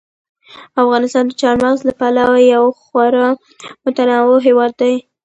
[0.83, 3.27] افغانستان د چار مغز له پلوه یو خورا
[3.83, 4.95] متنوع هېواد دی.